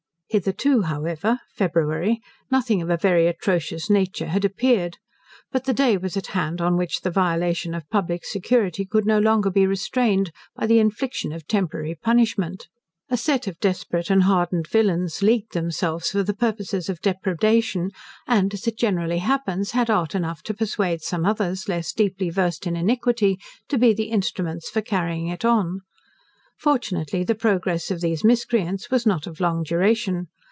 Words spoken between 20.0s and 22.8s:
enough to persuade some others, less deeply versed in